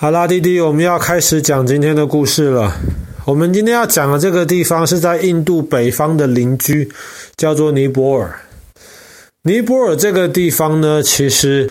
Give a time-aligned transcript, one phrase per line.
[0.00, 2.74] 好啦，弟弟，我们要开始讲今天的故事了。
[3.26, 6.90] 我们今天要讲的这个地方是在印度北方的邻居，
[7.36, 8.34] 叫做尼泊尔。
[9.42, 11.68] 尼泊尔这个地方呢，其实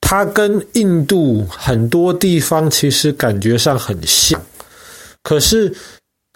[0.00, 4.40] 它跟印度很多地方其实感觉上很像，
[5.24, 5.74] 可是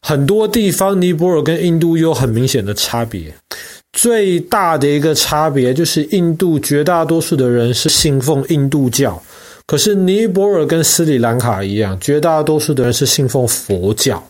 [0.03, 3.33] 很多地方尼泊尔跟印度有很明显的差别。
[3.93, 9.23] 最大的一个差别就是，印度绝大多数的人是信奉印度教。
[9.69, 14.25] 可是尼泊尔跟斯里兰卡一样，绝大多数的人是信奉佛教。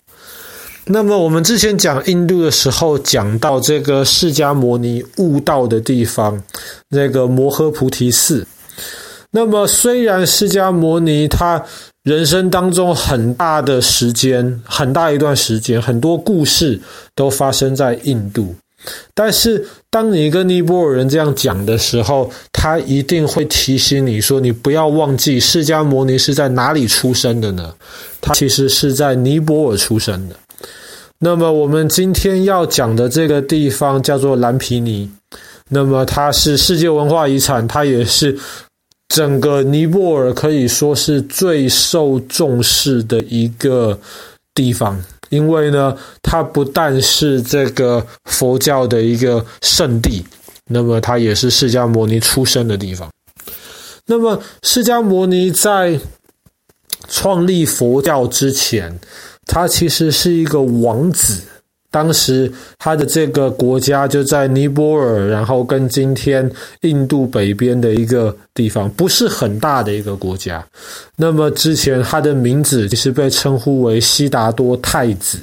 [0.84, 6.42] 那么我们之前讲印度的时候，讲到这个释迦牟尼悟道的地方，
[6.88, 8.45] 那个摩诃菩提寺。
[9.30, 11.64] 那么虽然释迦牟尼他
[12.02, 16.80] 人生当中很大的时间，很大一段时间，很多故事
[17.14, 18.56] 都发生在印度。
[19.12, 27.74] 但是，当你跟尼泊尔人这样讲的时候，他一定会提醒你说：“你不要忘记，释迦牟尼是在哪里出生的呢？
[28.20, 30.36] 他其实是在尼泊尔出生的。
[31.19, 35.10] 那么，我们今天要讲的这个地方叫做蓝皮尼。
[35.69, 38.38] 那么，它是世界文化遗产，它也是
[39.08, 43.98] 整个尼泊尔可以说是最受重视的一个
[44.55, 44.97] 地方。”
[45.29, 50.25] 因为呢，它不但是这个佛教的一个圣地，
[50.67, 53.11] 那么它也是释迦牟尼出生的地方。
[54.06, 56.01] 那么释迦牟尼在
[57.09, 58.99] 创立佛教之前，
[59.47, 61.43] 他其实是一个王子。
[61.91, 66.50] 当时他的这个国家就在尼泊尔，然后跟今天
[66.83, 70.62] 印度北边的一个地方，不是很大的一个国家。
[71.16, 75.39] 那么之前他的名字其实被称呼为悉达多太子，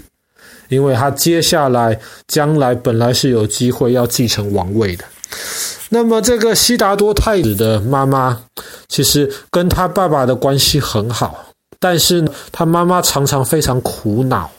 [0.69, 5.03] 因为他接下来将来本来是有机会要继承王位的。
[5.89, 8.39] 那么这个悉达多太子的妈妈
[8.87, 11.45] 其实跟他爸爸的关系很好，
[11.79, 14.51] 但是他妈妈常常非常苦恼。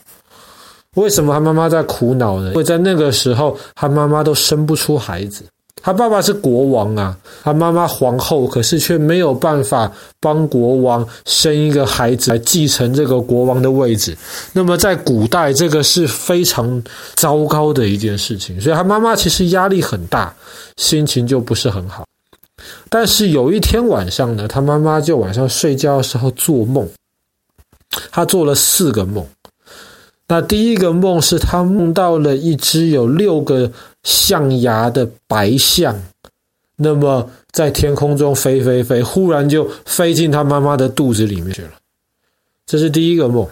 [0.97, 2.49] 为什么他妈妈在苦恼呢？
[2.49, 5.45] 因为在那个时候，他妈妈都生不出孩子。
[5.83, 14.17] 他爸爸是国王啊，他妈妈皇后，可是却没有办法帮国王生一个孩子来继承这个国王的位置。
[14.53, 16.83] 那么在古代，这个是非常
[17.15, 20.35] 糟糕的一件事情，所以他妈妈其实压力很大，
[20.77, 22.05] 心情就不是很好。
[22.89, 26.89] 但是有一天晚上呢，他妈妈就晚上睡觉的时候做梦，
[28.11, 29.25] 他做了四个梦。
[30.29, 33.71] 那第一个梦是他梦到了一只有六个
[34.03, 35.97] 象牙的白象，
[36.75, 41.71] 那么在天空中飞飞飞，忽然就飞进他妈妈的肚子里面去了。
[42.67, 43.47] 这是第一个梦。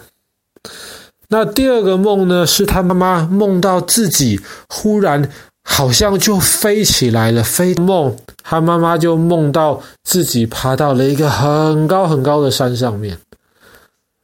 [1.29, 2.45] 那第二个梦呢？
[2.45, 5.31] 是他妈妈梦到自己忽然
[5.63, 13.17] 好像就飞起来了，飞梦，他妈妈就梦到自己爬到了一个很高很高的山上面。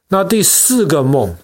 [0.08, 1.34] 那第四个梦。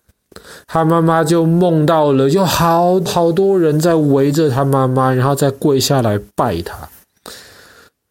[0.67, 6.89] 他妈妈就梦到了，有好好多人在围着他妈妈，然后再跪下来拜他。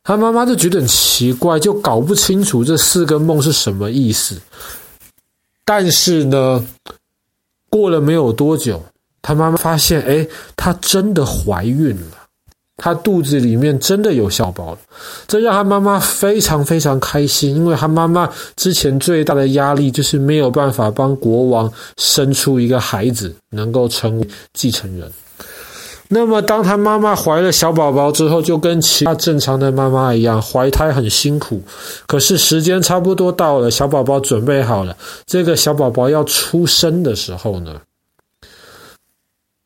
[0.04, 4.40] 他妈妈就觉得很奇怪，就搞不清楚这四个梦是什么意思。
[5.66, 6.66] 但是呢，
[7.70, 8.82] 过了没有多久，
[9.22, 12.27] 他妈妈发现，哎，她真的怀孕了。
[12.78, 14.78] 他肚子里面真的有小宝了，
[15.28, 25.12] 这让他妈妈非常非常开心，因为他妈妈之前最大的压力就是没有办法帮国王生出一个孩子，能够成为继承人。
[26.08, 31.60] 那么，当他妈妈怀了小宝宝之后，就跟其他正常的妈妈一样，怀胎很辛苦。
[32.06, 34.96] 可是时间差不多到了，小宝宝准备好了，
[35.26, 37.82] 这个小宝宝要出生的时候呢，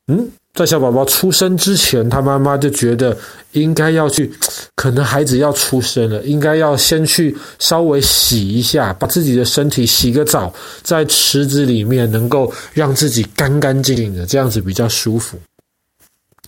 [0.08, 0.32] 嗯。
[0.54, 3.18] 在小宝宝出生之前，他妈妈就觉得
[3.54, 4.30] 应该要去，
[4.76, 10.54] 可能孩子要出生了，应该要先去稍微洗一下，把自己的身体洗个澡，
[10.84, 15.38] 在池子里面能够让自己干干净净的，这样子比较舒服。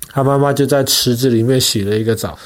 [0.10, 2.38] 他妈妈就在池子里面洗了一个澡，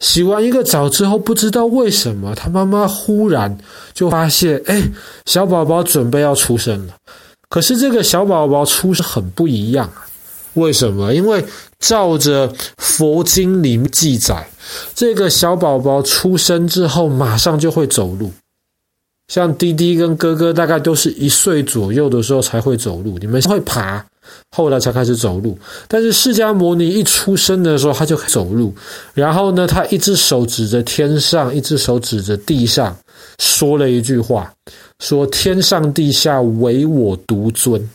[0.00, 3.56] 洗完一个澡之后，不知道为什么，他妈妈忽然
[3.92, 4.82] 就发现，哎，
[5.26, 6.94] 小宝宝准备要出生了。
[7.50, 9.92] 可是这个小宝宝出生很不一样。
[10.58, 11.14] 为什么？
[11.14, 11.44] 因为
[11.78, 14.48] 照着佛经里面记载，
[14.94, 18.30] 这个小宝宝出生之后马上就会走路。
[19.28, 24.02] 像弟弟跟哥哥大概都是一岁左右的时候才会走路，你们会爬，
[24.56, 25.58] 后来才开始走路。
[25.86, 28.74] 但是释迦牟尼一出生的时候他就走路，
[29.12, 32.96] 然后呢，他一只手指着天上，一只手指着地上，
[33.38, 34.50] 说了一句话，
[35.00, 37.86] 说：“天上地下唯我独尊。”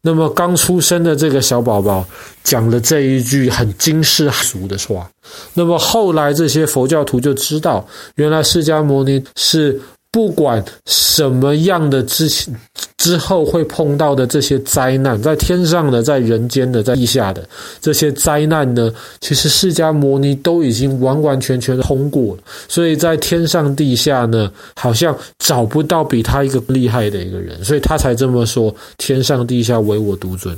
[0.00, 2.04] 那么刚出生的这个小宝宝
[2.42, 5.08] 讲了这一句很惊世骇俗的话。
[5.54, 7.86] 那么后来这些佛教徒就知道，
[8.16, 9.80] 原来释迦牟尼是
[10.10, 12.54] 不管什么样的之前
[13.02, 17.44] 之后会碰到的这些灾难，在天上的、在人间的、在地下的
[17.80, 18.88] 这些灾难呢，
[19.20, 22.42] 其实释迦牟尼都已经完完全全通过了。
[22.68, 30.56] 所以在天上地下呢，好像找不到比他一个厉害的一个人，所以他才这么说：“天上地下唯我独尊。”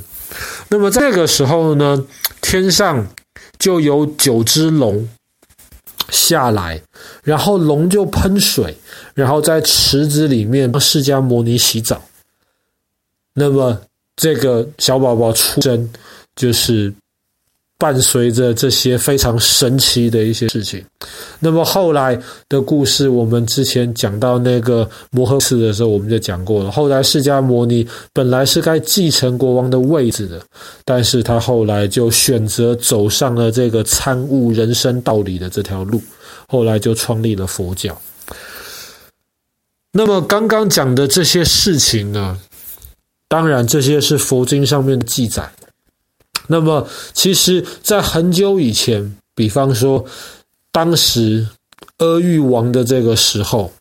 [0.69, 2.05] 那么这个时候呢，
[2.41, 3.07] 天上
[3.57, 5.09] 就有九只龙。
[6.11, 6.79] 下来，
[7.23, 8.77] 然后龙就喷水，
[9.15, 11.99] 然后在池子里面让释迦牟尼洗澡。
[13.37, 13.77] 那么
[14.15, 15.89] 这个小宝宝出生，
[16.37, 16.91] 就是
[17.77, 20.81] 伴随着这些非常神奇的一些事情。
[21.39, 22.17] 那么后来
[22.47, 26.71] 的故事，我们之前讲到那个摩诃次的时候，我们就讲过了。
[26.71, 30.41] 后来释迦牟尼本来是该继承国王的位置的，
[30.85, 36.01] 但是他后来就选择走上了这个参悟人生道理的这条路，
[36.47, 38.01] 后来就创立了佛教。
[39.91, 42.37] 那么刚刚讲的这些事情呢，
[43.35, 45.51] 当然这些是佛经上面的记载。
[46.47, 50.05] 那么其实，在很久以前，比方说。
[50.71, 51.47] 当时
[51.99, 53.71] 阿育王的这个时候，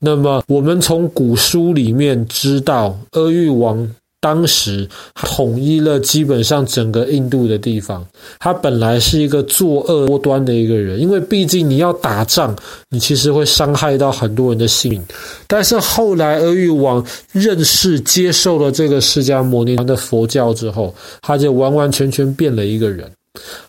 [0.00, 3.94] 那么我们从古书里面知道，阿育王
[4.24, 8.02] 当时统一了基本上整个印度的地方。
[8.38, 12.56] 他本来是一个作恶多端的一个人，因为毕竟你要打仗，
[12.88, 15.04] 你其实会伤害到很多人的性命。
[15.46, 23.06] 但是后来阿育王认识、接受了这个释迦牟尼的佛教之后，他就完完全全变了一个人。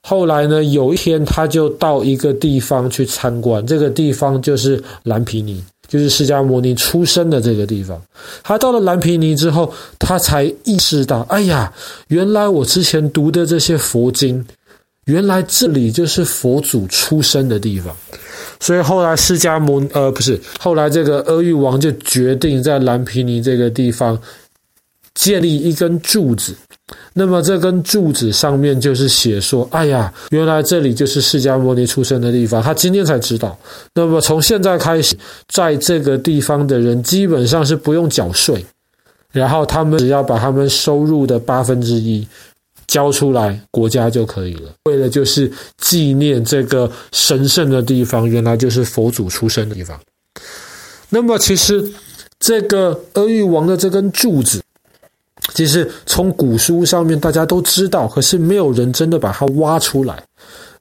[0.04, 8.02] 后来呢，有一天他就到一个地方去参观，这个地方就是蓝毗尼，就是释迦牟尼出生的这个地方。
[8.44, 11.72] 他到了蓝毗尼之后，他才意识到，哎呀，
[12.08, 14.46] 原来我之前读的这些佛经，
[15.06, 17.96] 原来这里就是佛祖出生的地方。
[18.60, 24.18] 所以后来释迦牟尼，呃，不是，后来这个阿育王就决定在蓝毗尼这个地方
[25.16, 26.56] 建立一根柱子。
[27.14, 33.58] 那么这根柱子上面就是写说：“哎呀，原来这里就是释迦牟尼出生的地方。”他今天才知道。
[33.96, 35.18] 那么从现在开始，
[35.48, 38.64] 在这个地方的人基本上是不用缴税，
[39.32, 42.28] 然后他们只要把他们收入的八分之一
[42.86, 44.70] 交出来，国家就可以了。
[44.84, 50.00] 为了就是纪念这个神圣的地方，原来就是佛祖出生的地方。
[51.10, 51.84] 那么其实
[52.40, 54.62] 这个阿育王的这根柱子。
[55.54, 60.22] 其实从古书上面大家都知道，可是没有人真的把它挖出来。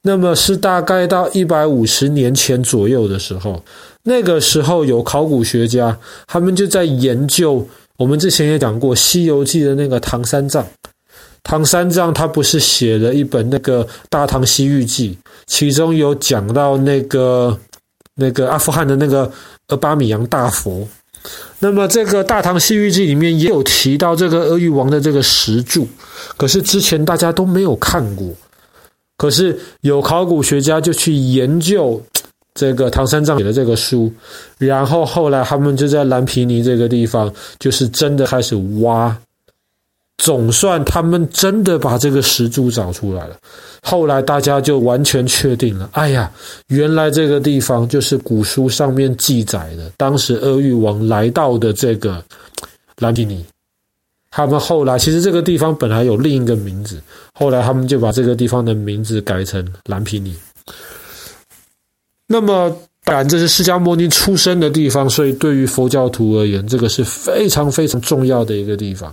[0.02, 3.62] 那么是大概到一百五十年前左右的时候，
[4.02, 5.96] 那个时候有考古学家，
[6.26, 7.66] 他们就在研究。
[7.96, 10.66] 我们之前也讲过《西游记》的那个唐三藏，
[11.42, 15.16] 唐三藏他不是写了一本那个《大唐西域记》，
[15.46, 17.56] 其中有讲到那个
[18.16, 19.30] 那个阿富汗的那个
[19.68, 20.86] 阿巴米扬大佛。
[21.58, 25.88] 那么，这个《大唐西域记》里面也有提到这个阿育王的这个石柱，
[26.36, 28.28] 可是之前大家都没有看过。
[29.16, 32.02] 可是有考古学家就去研究
[32.54, 34.12] 这个唐三藏写的这个书，
[34.58, 39.16] 然后后来他们就在蓝皮尼这个地方，就是真的开始挖。
[40.18, 43.36] 总算他们真的把这个石柱找出来了。
[43.82, 46.30] 后来大家就完全确定了，哎呀，
[46.68, 52.24] 原来这个地方就是古书上面记载的，当时阿育王来到的这个
[52.98, 53.44] 蓝毗尼。
[54.30, 57.00] 他们后来其实这个地方本来有另一个名字，
[57.34, 60.34] 后来他们就把这个地方的名字改成蓝皮尼。
[62.26, 69.12] 那么当然这是释迦牟尼出生的地方，所以对于佛教徒而言，这个是非常非常重要的一个地方。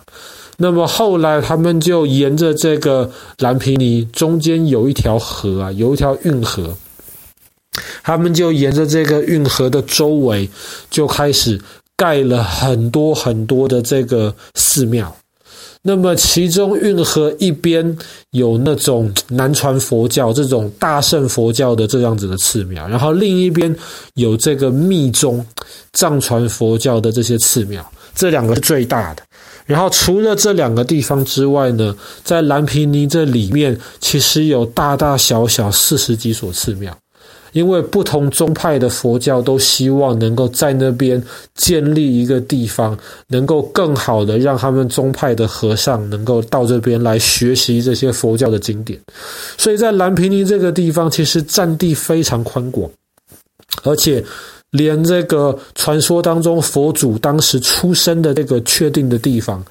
[0.58, 6.74] 那么后来，他们就沿着这个蓝皮尼中间有一条河啊，有一条运河，
[8.02, 10.50] 他们就沿着这个运河的周围，
[10.90, 11.60] 就开始
[11.98, 15.14] 盖了很多很多的这个寺庙。
[15.84, 17.98] 那么其中运河一边
[18.32, 23.76] 有那种南传佛教这种大乘佛教的这样子的寺庙，然后另一边
[24.14, 25.44] 有这个密宗
[25.94, 27.84] 藏传佛教的这些寺庙，
[28.14, 29.24] 这两个是最大的。
[29.66, 36.96] 然后除了这两个地方之外呢，在蓝毗尼这里面，其实有大大小小四十几所寺庙，
[37.52, 41.22] 因为不同宗派的佛教都希望能够在那边
[41.56, 49.00] 建立一个地方，能够更好的让他们宗派的和尚能够到这边来学习这些佛教的经典。
[49.58, 52.90] 所以在蓝毗尼这个地方，其实占地非常宽广，
[53.84, 54.24] 而且。
[54.72, 59.62] 连这个传说当中佛祖当时出生的这个确定的地方，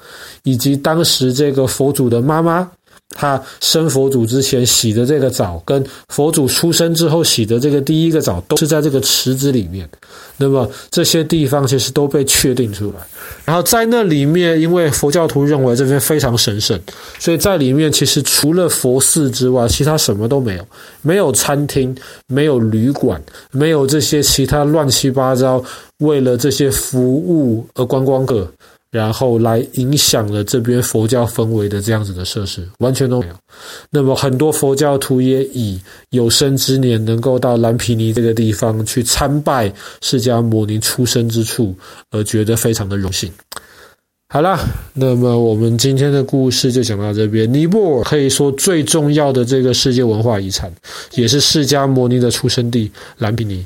[0.42, 2.70] 以及当时这个佛祖的妈妈
[3.10, 9.88] 他生佛祖之前洗的这个澡，跟佛祖出生之后洗的这个第一个澡，都是在这个池子里面。
[10.36, 13.06] 那么这些地方其实都被确定出来。
[13.44, 16.80] 然后在那里面，因为佛教徒认为这边非常神圣，
[17.18, 20.66] 所以在里面其实除了佛寺之外，其他什么都没有，
[21.02, 21.94] 没有餐厅，
[22.26, 25.62] 没有旅馆，没有这些其他乱七八糟
[25.98, 28.50] 为了这些服务而观光客。
[28.90, 33.34] 然后来影响了这边佛教氛围的这样子的设施，完全都没有。
[33.90, 35.80] 那么很多佛教徒也以
[36.10, 41.74] 有生之年能够到蓝毗尼这个地方去参拜释迦牟尼出生之处，
[42.10, 43.32] 而觉得非常的荣幸。
[44.32, 44.60] 好啦，
[44.94, 47.52] 那么我们今天的故事就讲到这边。
[47.52, 50.72] 尼泊尔可以说最重要的这个世界文化遗产，
[51.14, 53.64] 也是释迦牟尼的出生地蓝毗尼。